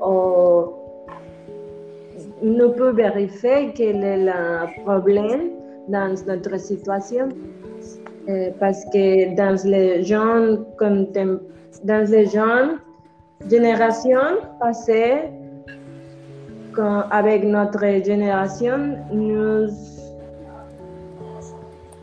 Ou 0.04 0.74
nous 2.42 2.72
pouvons 2.72 2.92
vérifier 2.92 3.72
quel 3.74 4.02
est 4.02 4.24
le 4.24 4.82
problème 4.84 5.50
dans 5.88 6.14
notre 6.26 6.58
situation. 6.58 7.28
Euh, 8.28 8.50
parce 8.58 8.84
que 8.86 9.36
dans 9.36 9.56
les 9.64 10.02
jeunes, 10.02 10.64
dans 11.84 12.10
les 12.10 12.26
jeunes 12.26 12.80
générations 13.48 14.40
passées, 14.60 15.30
avec 17.10 17.44
notre 17.44 18.04
génération, 18.04 18.96
nous, 19.12 19.68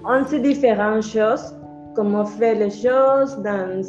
on 0.05 0.25
sait 0.25 0.39
différentes 0.39 1.03
choses, 1.03 1.55
comment 1.95 2.25
faire 2.25 2.57
les 2.57 2.69
choses, 2.69 3.37
dans, 3.43 3.81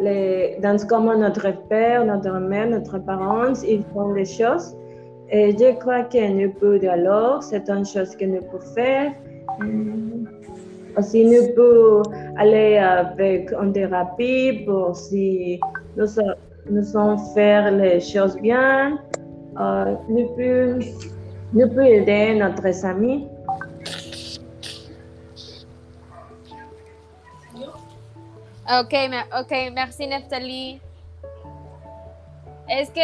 les, 0.00 0.58
dans 0.62 0.76
comment 0.88 1.16
notre 1.16 1.50
père, 1.68 2.04
notre 2.04 2.38
mère, 2.38 2.68
notre 2.68 2.98
parents, 2.98 3.54
ils 3.66 3.84
font 3.92 4.12
les 4.12 4.24
choses. 4.24 4.76
Et 5.30 5.52
je 5.52 5.78
crois 5.78 6.02
que 6.02 6.28
nous 6.30 6.52
pouvons 6.52 6.90
alors, 6.90 7.42
c'est 7.42 7.68
une 7.70 7.86
chose 7.86 8.14
que 8.16 8.24
nous 8.24 8.42
pouvons 8.42 8.74
faire. 8.74 9.12
Aussi, 10.98 11.24
nous 11.24 11.54
pouvons 11.54 12.02
aller 12.36 12.76
avec 12.76 13.50
une 13.52 13.72
thérapie 13.72 14.62
pour 14.66 14.94
si 14.94 15.58
nous, 15.96 16.06
nous 16.70 16.82
savons 16.82 17.16
faire 17.34 17.70
les 17.70 18.00
choses 18.00 18.36
bien. 18.36 18.98
Euh, 19.58 19.94
nous 20.08 20.26
pouvons 20.28 20.78
nous 21.54 21.68
pouvons 21.68 21.82
aider 21.82 22.34
notre 22.38 22.86
amis. 22.86 23.28
Ok, 28.80 28.94
merci 29.74 30.06
Neftali. 30.06 30.80
Est-ce 32.70 32.90
qu'il 32.90 33.02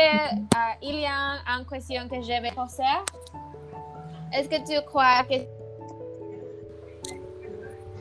il 0.81 1.01
y 1.01 1.05
a 1.05 1.43
une 1.59 1.67
question 1.67 2.09
que 2.09 2.23
je 2.23 2.41
vais 2.41 2.53
poser? 2.53 2.83
Est-ce 4.33 4.49
que 4.49 4.57
tu 4.67 4.81
crois 4.87 5.25
que 5.29 5.35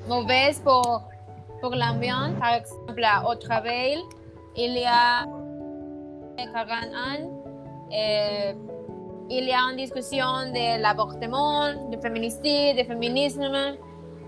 mauvaise 0.08 0.62
pour, 0.62 1.04
pour 1.60 1.72
l'ambiance? 1.76 2.40
Par 2.40 2.54
exemple, 2.54 3.04
au 3.28 3.36
travail, 3.36 3.98
il 4.56 4.78
y 4.78 4.86
a 4.86 5.26
40 6.38 6.70
ans, 6.70 7.30
et 7.92 8.56
il 9.30 9.44
y 9.44 9.52
a 9.52 9.60
une 9.72 9.76
discussion 9.76 10.54
de 10.54 10.82
l'avortement, 10.82 11.74
du 11.90 12.00
féminicide, 12.00 12.78
du 12.78 12.86
féminisme. 12.86 13.76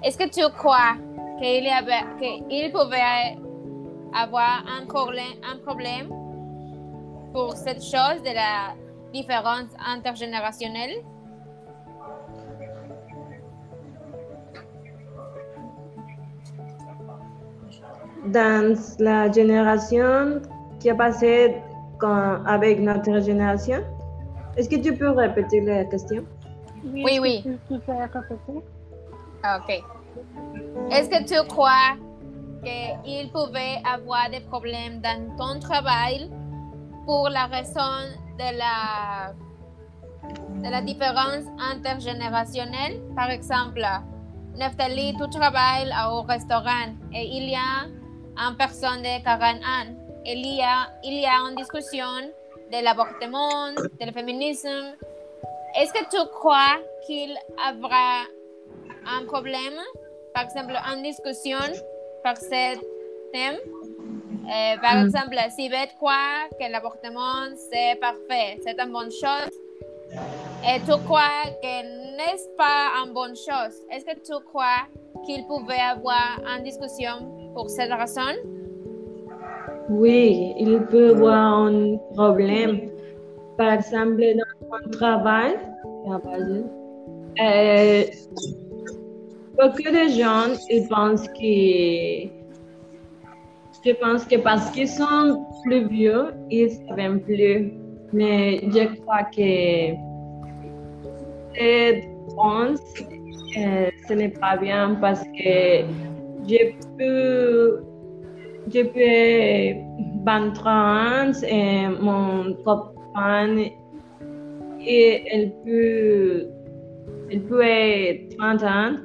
Est-ce 0.04 0.18
que 0.18 0.28
tu 0.28 0.42
crois 0.58 0.96
qu'il 1.40 1.64
y 1.64 1.70
avait, 1.70 2.06
qu'il 2.20 2.72
pouvait 2.72 3.38
avoir 4.14 4.64
un 4.78 4.86
problème, 4.86 5.38
un 5.44 5.58
problème 5.58 6.10
pour 7.34 7.54
cette 7.54 7.82
chose 7.82 8.22
de 8.24 8.34
la 8.34 8.76
différence 9.14 9.70
intergénérationnelle? 9.86 11.04
Dans 18.26 18.78
la 19.00 19.32
génération 19.32 20.42
qui 20.80 20.90
a 20.90 20.96
passé 20.96 21.56
quand, 22.00 22.44
avec 22.46 22.80
notre 22.80 23.20
génération, 23.22 23.80
est-ce 24.58 24.70
que 24.70 24.76
tu 24.76 24.94
peux 24.94 25.10
répéter 25.10 25.62
la 25.62 25.86
question? 25.86 26.26
Oui, 26.84 27.20
oui. 27.22 27.44
Tu 27.44 27.80
peux 27.80 27.94
répéter? 27.94 28.62
Ok. 29.44 29.84
Est-ce 30.92 31.08
que 31.10 31.24
tu 31.24 31.48
crois 31.48 31.96
qu'il 32.64 33.32
pouvait 33.32 33.78
avoir 33.86 34.30
des 34.32 34.40
problèmes 34.40 35.02
dans 35.02 35.36
ton 35.38 35.60
travail 35.60 36.30
pour 37.06 37.30
la 37.30 37.46
raison 37.46 38.10
de 38.40 38.58
la, 38.58 39.34
de 40.64 40.70
la 40.70 40.82
différence 40.82 41.46
intergénérationnelle? 41.60 43.02
Par 43.16 43.30
exemple, 43.30 43.86
Neftali, 44.56 45.14
tu 45.14 45.30
travailles 45.30 45.94
au 46.12 46.24
restaurant 46.24 46.90
et 47.14 47.24
il 47.24 47.50
y 47.50 47.56
a 47.56 47.86
une 48.38 48.58
personne 48.58 49.04
de 49.04 49.24
40 49.24 49.56
ans. 49.58 49.96
Il 50.26 50.46
y 50.46 50.62
a, 50.62 50.90
il 51.04 51.20
y 51.22 51.26
a 51.26 51.50
une 51.50 51.56
discussion 51.56 52.32
de 52.72 52.84
l'avortement, 52.84 53.72
du 53.74 54.12
féminisme. 54.12 54.96
Est-ce 55.80 55.94
que 55.94 56.04
tu 56.10 56.30
crois 56.32 56.78
qu'il 57.06 57.38
aura 57.84 58.24
un 59.06 59.26
problème, 59.26 59.80
par 60.34 60.44
exemple, 60.44 60.74
en 60.92 61.02
discussion 61.02 61.58
par 62.24 62.38
ce 62.38 62.78
thème. 63.34 63.56
Euh, 63.56 64.78
par 64.82 64.96
Mm. 64.96 65.06
exemple, 65.06 65.36
si 65.56 65.70
Beth 65.70 65.94
croit 65.98 66.48
que 66.60 66.72
l'avortement 66.72 67.54
c'est 67.70 68.00
parfait, 68.00 68.60
c'est 68.64 68.80
une 68.80 68.92
bonne 68.92 69.12
chose, 69.12 69.54
et 70.68 70.80
tu 70.82 70.92
crois 71.06 71.44
que 71.62 72.16
n'est 72.18 72.42
pas 72.58 72.92
une 73.06 73.14
bonne 73.14 73.36
chose, 73.36 73.76
est-ce 73.92 74.06
que 74.06 74.16
tu 74.20 74.34
crois 74.46 74.82
qu'il 75.26 75.46
pouvait 75.46 75.80
avoir 75.80 76.40
une 76.58 76.64
discussion 76.64 77.52
pour 77.54 77.70
cette 77.70 77.92
raison? 77.92 78.34
Oui, 79.90 80.54
il 80.58 80.82
peut 80.86 81.08
y 81.10 81.16
avoir 81.16 81.66
un 81.66 81.98
problème. 82.16 82.92
Par 83.58 83.74
exemple, 83.74 84.22
dans 84.40 84.68
mon 84.68 84.92
travail, 84.92 85.54
euh, 87.42 88.04
beaucoup 89.60 89.92
de 89.92 90.06
gens 90.18 90.56
ils 90.70 90.88
pensent 90.88 91.28
que 91.28 92.40
je 93.86 93.92
pense 94.02 94.26
que 94.26 94.38
parce 94.38 94.72
qu'ils 94.72 94.88
sont 94.88 95.46
plus 95.64 95.88
vieux, 95.88 96.34
ils 96.50 96.70
savent 96.70 97.20
plus. 97.20 97.74
Mais 98.12 98.60
je 98.74 98.96
crois 99.02 99.24
que 99.24 99.96
cette 101.56 102.06
pense 102.36 102.82
euh, 103.58 103.90
ce 104.08 104.14
n'est 104.14 104.30
pas 104.30 104.58
bien 104.58 104.96
parce 105.02 105.24
que 105.24 105.84
je 106.48 106.72
peux 106.98 107.84
je 108.74 108.82
peux 108.84 109.80
23 110.26 110.72
ans 110.72 111.32
et 111.48 111.88
mon 112.02 112.54
copain 112.64 113.58
et 114.86 115.24
elle 115.32 115.52
peut 115.66 116.48
elle 117.32 117.42
peut 117.44 117.62
être 117.62 118.38
30 118.38 118.64
ans 118.64 118.96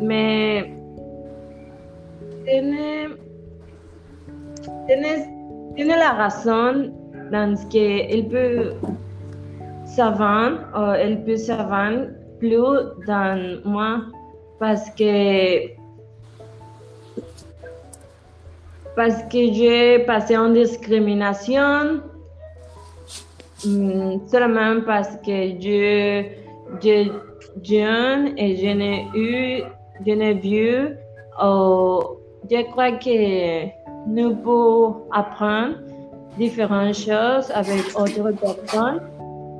mais 0.00 0.72
tiene, 2.44 3.18
tiene 5.76 5.96
la 5.96 6.12
raison 6.12 6.92
dans 7.30 7.56
ce 7.56 7.66
qu'elle 7.66 8.28
peut 8.28 8.72
savoir 9.84 10.52
ou 10.74 10.92
elle 10.94 11.24
peut 11.24 11.36
savoir 11.36 11.92
plus 12.38 12.76
dans 13.06 13.60
moi 13.64 14.02
parce 14.58 14.90
que 14.90 15.68
parce 18.96 19.22
que 19.24 19.52
j'ai 19.52 20.00
passé 20.00 20.36
en 20.36 20.50
discrimination 20.50 22.02
mm, 23.64 24.26
seulement 24.28 24.80
parce 24.84 25.16
que 25.24 25.36
je, 25.60 26.24
je 26.82 27.10
jeune 27.62 28.38
et 28.38 28.56
je 28.56 28.66
n'ai 28.66 29.06
eu, 29.14 29.62
je 30.06 30.12
n'ai 30.12 30.34
vu, 30.34 30.96
oh, 31.42 32.18
je 32.50 32.62
crois 32.70 32.92
que 32.92 33.66
nous 34.06 34.34
pouvons 34.36 35.02
apprendre 35.12 35.76
différentes 36.38 36.94
choses 36.94 37.50
avec 37.54 37.84
autres 37.96 38.32
personnes, 38.40 39.02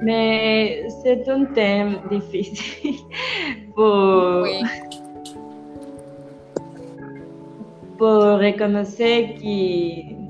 mais 0.00 0.87
c'est 1.03 1.29
un 1.29 1.44
thème 1.46 1.98
difficile 2.11 3.00
pour, 3.74 4.42
Oui. 4.42 4.62
pour 7.98 8.22
reconnaître 8.40 8.96
que 8.96 10.20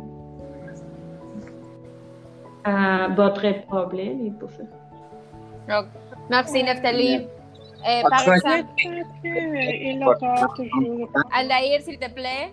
ah, 2.64 3.09
votre 3.16 3.66
problème 3.66 4.35
peut 4.38 4.49
faire. 4.49 4.66
Donc, 5.68 5.87
merci, 6.29 6.62
Neftali. 6.62 7.27
Eh, 7.87 8.03
par 8.03 8.12
Absolument. 8.12 8.66
exemple. 9.69 10.69
Aldaïr, 11.33 11.81
s'il 11.83 11.99
te 11.99 12.11
plaît. 12.11 12.53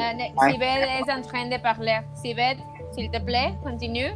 Euh. 0.00 0.50
Sibeth 0.50 0.88
est 0.98 1.10
en 1.12 1.22
train 1.22 1.48
de 1.48 1.60
parler. 1.60 1.98
Sibeth, 2.14 2.58
s'il 2.92 3.10
te 3.10 3.20
plaît, 3.20 3.52
continue. 3.64 4.12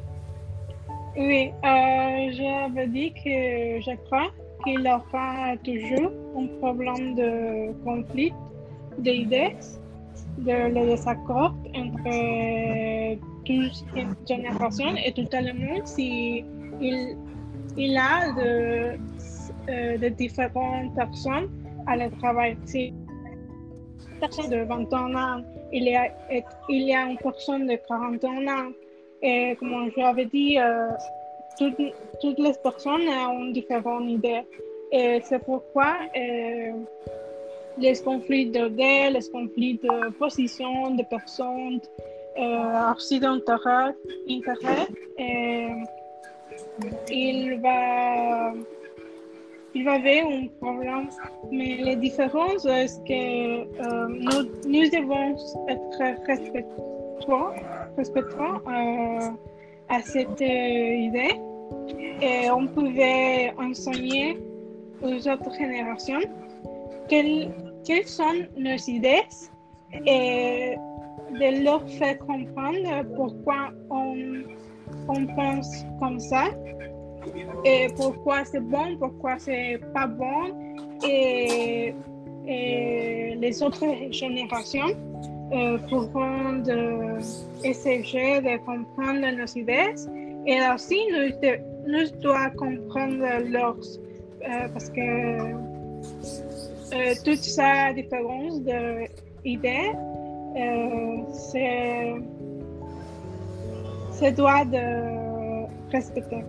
Oui, 1.16 1.52
euh, 1.64 2.30
j'avais 2.32 2.86
dit 2.86 3.12
que 3.12 3.80
je 3.80 3.96
crois 4.06 4.30
qu'il 4.64 4.86
aura 4.86 5.56
toujours 5.64 6.12
un 6.38 6.46
problème 6.58 7.14
de 7.14 7.72
conflit 7.84 8.32
d'idées, 8.98 9.56
de 10.38 10.72
désaccord 10.72 11.54
entre 11.74 13.16
toutes 13.44 13.84
les 13.94 14.06
générations 14.26 14.94
et 15.04 15.12
tout 15.12 15.26
le 15.32 15.52
monde 15.52 15.86
si 15.86 16.44
il, 16.80 17.16
il 17.76 17.96
a 17.98 18.32
de, 18.32 18.98
euh, 19.68 19.98
de 19.98 20.08
différentes 20.08 20.94
personnes 20.94 21.48
à 21.86 21.96
le 21.96 22.10
travail. 22.18 22.56
Si 22.64 22.92
personne 24.20 24.50
de 24.50 24.62
21 24.64 25.14
ans, 25.14 25.42
il 25.72 25.84
y 25.84 25.96
a, 25.96 26.06
et- 26.30 26.44
il 26.68 26.82
y 26.88 26.94
a 26.94 27.06
une 27.06 27.18
personne 27.18 27.66
de 27.66 27.76
41 27.88 28.46
ans, 28.48 28.70
et 29.22 29.56
comme 29.58 29.90
j'avais 29.96 30.26
dit, 30.26 30.58
euh, 30.58 30.90
toutes, 31.58 31.76
toutes 32.20 32.38
les 32.38 32.52
personnes 32.62 33.08
ont 33.08 33.50
différentes 33.50 34.08
idées. 34.08 34.42
Et 34.92 35.20
c'est 35.24 35.38
pourquoi 35.38 35.94
euh, 36.16 36.72
les 37.78 37.94
conflits 38.04 38.46
d'idées, 38.46 39.10
les 39.10 39.28
conflits 39.32 39.78
de 39.82 40.10
position 40.12 40.90
de 40.90 41.02
personnes, 41.04 41.80
euh, 42.38 42.92
aussi 42.94 43.18
d'intérêt, 43.18 43.94
intérêt, 44.28 44.86
euh, 45.20 45.68
il 47.10 47.60
va, 47.60 48.52
il 49.74 49.84
va 49.84 49.92
avoir 49.92 50.26
un 50.26 50.46
problème. 50.60 51.08
Mais 51.50 51.76
la 51.78 51.94
différence 51.96 52.64
est 52.64 53.02
que 53.04 53.12
euh, 53.12 54.08
nous, 54.08 54.90
devons 54.90 55.36
être 55.68 56.26
respectueux, 56.26 57.34
respectueux 57.96 58.56
euh, 58.68 59.30
à 59.88 60.00
cette 60.02 60.40
idée 60.40 61.34
et 62.20 62.50
on 62.50 62.66
pouvait 62.66 63.52
enseigner 63.58 64.38
aux 65.02 65.28
autres 65.28 65.54
générations 65.54 66.20
quelles, 67.08 67.50
sont 68.06 68.46
nos 68.56 68.76
idées 68.86 69.24
et 70.06 70.76
de 71.32 71.64
leur 71.64 71.88
faire 71.90 72.18
comprendre 72.18 73.04
pourquoi 73.16 73.70
on 73.90 75.26
pense 75.34 75.84
comme 75.98 76.20
ça 76.20 76.44
et 77.64 77.88
pourquoi 77.96 78.44
c'est 78.44 78.60
bon, 78.60 78.96
pourquoi 78.98 79.38
c'est 79.38 79.80
pas 79.94 80.06
bon 80.06 80.52
et, 81.06 81.94
les 82.44 83.62
autres 83.62 83.86
générations 84.10 84.96
euh, 85.52 85.78
pourront 85.88 86.60
essayer 87.62 88.40
de 88.40 88.56
comprendre 88.64 89.30
nos 89.38 89.46
idées 89.46 89.94
et 90.46 90.58
aussi 90.74 90.98
nous, 91.12 91.28
de, 91.40 91.58
devons 92.20 92.50
comprendre 92.56 93.24
leurs 93.48 93.76
euh, 94.44 94.66
parce 94.72 94.90
que 94.90 95.00
euh, 95.00 95.54
toute 97.24 97.38
sa 97.38 97.92
différence 97.92 98.60
d'idées 99.44 99.92
euh, 100.56 101.18
c'est 104.10 104.32
doit 104.32 104.64
de 104.64 104.80
respecter. 105.90 106.44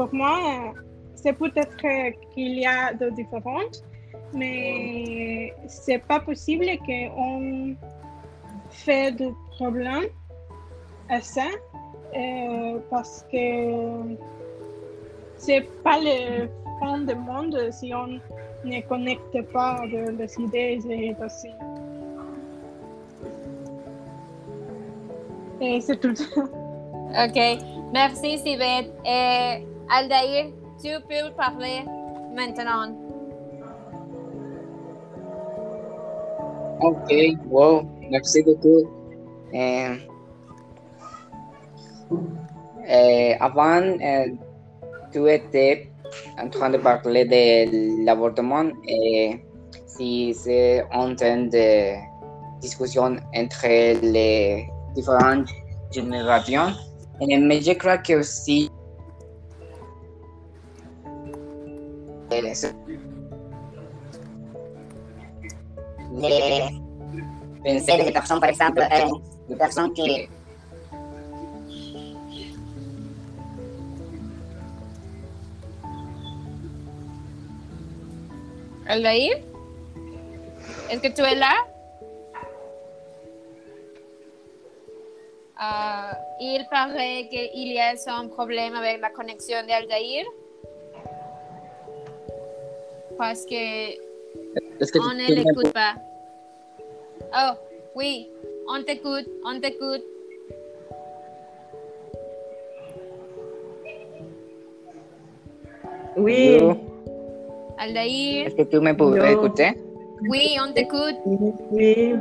Pour 0.00 0.14
moi, 0.14 0.72
c'est 1.14 1.34
peut-être 1.34 1.76
qu'il 2.32 2.58
y 2.58 2.64
a 2.64 2.94
de 2.94 3.10
différences, 3.10 3.84
mais 4.32 5.52
c'est 5.66 5.98
pas 5.98 6.20
possible 6.20 6.64
qu'on 6.86 7.76
fait 8.70 9.12
du 9.12 9.28
problème 9.50 10.04
à 11.10 11.20
ça 11.20 11.44
euh, 12.16 12.78
parce 12.88 13.26
que 13.30 14.16
c'est 15.36 15.68
pas 15.84 15.98
le 16.00 16.48
fond 16.78 17.00
du 17.00 17.14
monde 17.14 17.68
si 17.70 17.92
on 17.92 18.18
ne 18.66 18.80
connecte 18.88 19.42
pas 19.52 19.84
les 19.84 20.34
idées 20.38 20.80
et 20.88 21.14
aussi. 21.22 21.50
Et 25.60 25.78
c'est 25.82 26.00
tout. 26.00 26.14
OK. 26.38 27.38
Merci, 27.92 28.38
Sibeth. 28.38 28.94
Et 29.04 29.66
Aldaïr, 29.92 30.52
tu 30.80 30.88
peux 31.08 31.34
parler 31.36 31.82
maintenant. 32.32 32.94
Ok, 36.80 37.10
wow, 37.50 37.82
merci 38.08 38.42
beaucoup. 38.44 38.86
Euh, 39.52 39.96
euh, 42.88 43.34
avant, 43.40 43.82
euh, 43.82 44.26
tu 45.12 45.28
étais 45.28 45.90
en 46.40 46.48
train 46.48 46.70
de 46.70 46.78
parler 46.78 47.24
de 47.24 48.04
l'avortement 48.04 48.70
et 48.86 49.44
si 49.86 50.32
c'est 50.34 50.84
en 50.92 51.16
train 51.16 51.48
de 51.50 51.96
discussion 52.60 53.16
entre 53.34 53.66
les 54.02 54.68
différentes 54.94 55.48
générations. 55.90 56.70
Et, 57.20 57.36
mais 57.38 57.60
je 57.60 57.72
crois 57.72 57.98
que 57.98 58.20
aussi 58.20 58.69
euh, 62.50 62.54
ce- 62.54 62.66
les 66.20 67.78
pensées 67.78 68.04
des 68.04 68.12
personnes, 68.12 68.40
par 68.40 68.48
exemple, 68.50 68.80
euh, 68.80 69.10
des 69.48 69.56
personnes 69.56 69.92
qui 69.92 70.28
Aldaïr? 78.86 79.36
Est-ce 80.90 81.00
que 81.00 81.08
tu 81.14 81.22
es 81.22 81.34
là? 81.36 81.54
Euh, 85.62 86.12
il 86.40 86.66
paraît 86.70 87.28
qu'il 87.30 87.72
y 87.72 87.78
a 87.78 87.92
un 88.16 88.28
problème 88.28 88.74
avec 88.74 89.00
la 89.00 89.10
connexion 89.10 89.58
d'Aldaïr. 89.68 90.24
Parce 93.20 93.44
que 93.44 93.96
que 94.92 94.98
on 94.98 95.12
ne 95.12 95.34
l'écoute 95.34 95.74
pas. 95.74 95.92
Oh, 97.36 97.52
oui, 97.94 98.30
on 98.66 98.82
t'écoute, 98.82 99.28
on 99.44 99.60
t'écoute. 99.60 100.04
Oui, 106.16 106.56
Yo, 106.58 106.76
Aldaïr, 107.76 108.46
Est-ce 108.46 108.56
que 108.56 108.62
tu 108.62 108.80
me 108.80 108.94
peux 108.96 109.30
écouter? 109.30 109.72
oui, 110.22 110.56
on 110.58 110.72
t'écoute. 110.72 111.16
oui. 111.72 112.14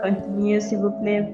Continuez, 0.00 0.60
s'il 0.60 0.78
vous 0.78 0.92
plaît. 1.02 1.26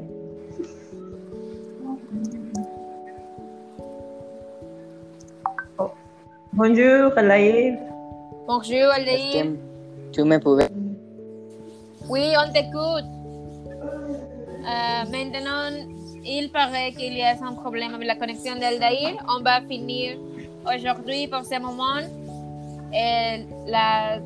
Bonjour, 6.54 7.12
Alaïr. 7.16 7.78
Bonjour, 8.46 8.92
que 8.94 9.56
tu 10.12 10.22
me 10.22 10.38
pouvais 10.38 10.68
Oui, 12.10 12.24
on 12.38 12.52
t'écoute. 12.52 13.08
Euh, 14.64 15.10
maintenant, 15.10 15.70
il 16.24 16.50
paraît 16.52 16.92
qu'il 16.92 17.14
y 17.16 17.22
a 17.22 17.30
un 17.42 17.54
problème 17.54 17.94
avec 17.94 18.06
la 18.06 18.16
connexion 18.16 18.54
d'Aldaïr. 18.56 19.16
On 19.34 19.42
va 19.42 19.60
finir 19.62 20.18
aujourd'hui 20.66 21.26
pour 21.26 21.42
ce 21.44 21.58
moment. 21.58 22.00
Et 22.92 23.46
la 23.66 24.18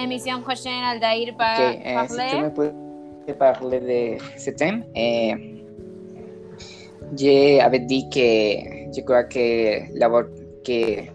émission 0.00 0.40
prochaine, 0.42 0.84
Aldaïr 0.92 1.34
va 1.38 1.54
Ok, 1.70 1.78
eh, 1.82 1.88
si 1.88 1.94
parler. 1.94 2.30
tu 2.30 2.36
me 2.42 2.50
puedes 2.50 3.38
parler 3.38 3.80
de 3.80 4.38
ce 4.38 4.50
thème. 4.50 4.84
Eh, 4.94 5.34
je 7.18 7.60
avais 7.60 7.80
dit 7.80 8.08
que 8.10 8.92
je 8.94 9.00
crois 9.00 9.24
que, 9.24 9.98
l'abor- 9.98 10.28
que 10.62 11.08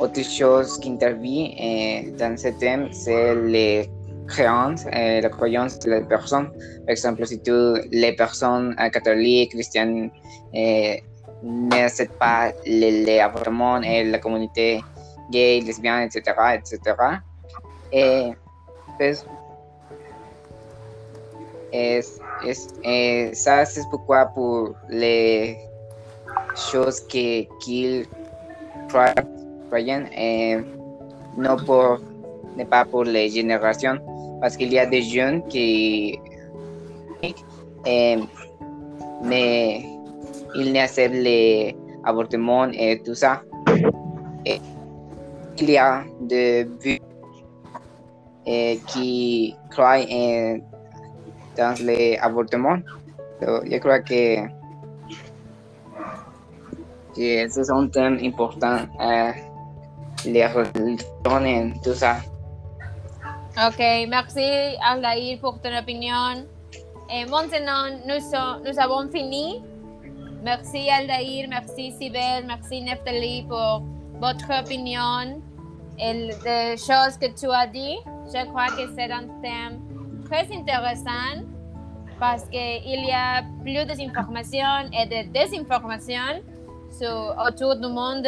autre 0.00 0.22
chose 0.22 0.78
qui 0.80 0.90
intervient 0.90 1.50
eh, 1.58 2.10
dans 2.18 2.36
ce 2.36 2.48
thème, 2.48 2.88
c'est 2.92 3.34
les 3.34 3.90
croyances, 4.26 4.84
eh, 4.92 5.20
la 5.20 5.28
croyance 5.28 5.78
des 5.78 6.00
personnes. 6.02 6.50
Par 6.86 6.90
exemple, 6.90 7.26
si 7.26 7.40
tu, 7.40 7.52
les 7.90 8.12
personnes 8.16 8.74
eh, 8.82 8.90
catholiques, 8.90 9.52
chrétiennes, 9.52 10.10
eh, 10.54 11.02
n'acceptent 11.42 12.18
pas 12.18 12.52
les, 12.66 13.04
les 13.04 13.26
et 13.84 14.04
la 14.04 14.18
communauté 14.18 14.82
gay, 15.30 15.60
lesbienne, 15.60 16.08
etc., 16.08 16.22
etc., 16.54 16.78
eh, 17.92 18.32
eh, 21.72 23.30
ça, 23.32 23.64
c'est 23.64 23.82
pourquoi 23.90 24.26
pour 24.26 24.74
les 24.88 25.56
choses 26.54 27.00
qu'ils 27.00 28.06
croient, 28.88 29.14
croient, 29.70 30.08
eh, 30.16 30.58
non 31.36 31.56
pour, 31.64 32.00
pas 32.68 32.84
pour 32.84 33.04
les 33.04 33.28
générations, 33.30 33.98
parce 34.40 34.56
qu'il 34.56 34.72
y 34.72 34.78
a 34.78 34.86
des 34.86 35.02
jeunes 35.02 35.42
qui, 35.48 36.18
eh, 37.86 38.18
mais 39.22 39.84
ils 40.54 40.72
n'acceptent 40.72 41.14
les 41.14 41.76
avortements 42.04 42.68
et 42.72 43.00
tout 43.04 43.14
ça. 43.14 43.42
Et 44.44 44.60
il 45.58 45.70
y 45.70 45.76
a 45.78 46.02
des 46.20 46.64
vues 46.82 46.98
eh, 48.46 48.78
qui 48.86 49.54
croient 49.70 50.00
en 50.10 50.58
dans 51.56 51.74
les 51.84 52.16
avortements. 52.16 52.82
So, 53.40 53.64
yo 53.64 53.80
creo 53.80 54.04
que, 54.04 54.48
que 57.14 57.42
es 57.42 57.70
un 57.70 57.90
tema 57.90 58.18
importante, 58.20 58.88
eh, 59.00 59.49
les 60.24 60.46
religiones, 60.46 61.74
tout 61.82 61.94
ça. 61.94 62.16
Ok, 63.66 63.78
merci 64.08 64.76
Aldaïr 64.82 65.38
pour 65.40 65.60
ton 65.60 65.76
opinion. 65.76 66.46
Et 67.12 67.24
maintenant, 67.24 67.90
nous, 68.06 68.22
nous 68.64 68.78
avons 68.78 69.10
fini. 69.10 69.62
Merci 70.42 70.88
Aldaïr, 70.88 71.48
merci 71.48 71.92
Sibel, 71.92 72.46
merci 72.46 72.80
Neftali 72.80 73.44
pour 73.48 73.82
votre 74.20 74.48
opinion 74.62 75.42
et 75.98 76.12
les 76.44 76.76
choses 76.76 77.18
que 77.20 77.26
tu 77.38 77.50
as 77.50 77.66
dit. 77.66 77.98
Je 78.32 78.46
crois 78.46 78.68
que 78.68 78.88
c'est 78.96 79.10
un 79.10 79.26
thème 79.42 79.80
très 80.24 80.46
intéressant 80.54 81.44
parce 82.18 82.44
qu'il 82.44 83.04
y 83.04 83.12
a 83.12 83.42
plus 83.62 83.84
d'informations 83.84 84.88
et 84.92 85.06
de 85.06 85.32
désinformations 85.32 86.40
autour 87.46 87.76
du 87.76 87.88
monde, 87.88 88.26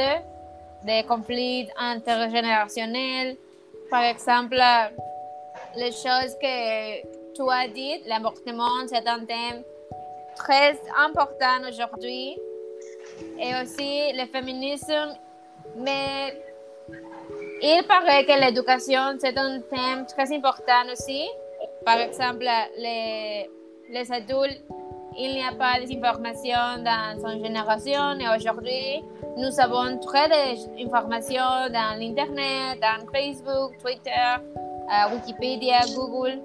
des 0.85 1.03
conflits 1.05 1.69
intergénérationnels. 1.77 3.37
Par 3.91 4.05
exemple, 4.05 4.57
les 5.77 5.93
choses 5.93 6.35
que 6.41 7.35
tu 7.35 7.43
as 7.51 7.69
dites, 7.69 8.07
l'avortement, 8.07 8.87
c'est 8.87 9.07
un 9.07 9.25
thème 9.25 9.63
très 10.37 10.79
important 10.97 11.69
aujourd'hui. 11.69 12.39
Et 13.39 13.53
aussi 13.63 14.13
le 14.15 14.27
féminisme. 14.27 15.17
Mais 15.77 16.43
il 17.63 17.83
paraît 17.87 18.25
que 18.25 18.39
l'éducation, 18.41 19.17
c'est 19.19 19.37
un 19.37 19.61
thème 19.61 20.07
très 20.07 20.35
important 20.35 20.85
aussi. 20.93 21.29
Par 21.85 21.99
exemple, 21.99 22.47
les, 22.77 23.49
les 23.91 24.13
adultes, 24.13 24.63
il 25.17 25.35
n'y 25.35 25.45
a 25.45 25.53
pas 25.53 25.79
d'informations 25.79 26.83
dans 26.83 27.21
son 27.21 27.43
génération 27.43 28.19
et 28.19 28.29
aujourd'hui, 28.37 29.03
nous 29.37 29.61
avons 29.61 29.99
très 29.99 30.29
d'informations 30.29 31.69
dans 31.73 31.99
l'Internet, 31.99 32.79
dans 32.81 33.07
Facebook, 33.13 33.73
Twitter, 33.83 34.37
euh, 34.41 35.15
Wikipédia, 35.15 35.81
Google. 35.97 36.41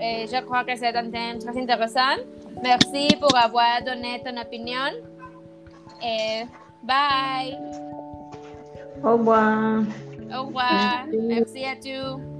Et 0.00 0.26
je 0.26 0.40
crois 0.42 0.64
que 0.64 0.74
c'est 0.76 0.96
un 0.96 1.10
thème 1.10 1.38
très 1.38 1.60
intéressant. 1.60 2.16
Merci 2.62 3.08
pour 3.20 3.36
avoir 3.36 3.82
donné 3.84 4.22
ton 4.24 4.36
opinion. 4.40 4.90
Et 6.02 6.44
bye. 6.82 7.58
Au 9.04 9.12
revoir. 9.12 9.82
Au 10.34 10.44
revoir. 10.44 11.04
Merci. 11.12 11.60
Merci 11.60 11.64
à 11.64 11.76
tous. 11.76 12.39